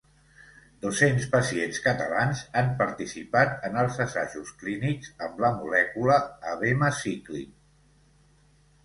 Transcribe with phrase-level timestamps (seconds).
[0.83, 6.17] Dos-cents pacients catalans han participat en els assajos clínics amb la molècula
[6.55, 7.53] abemaciclib.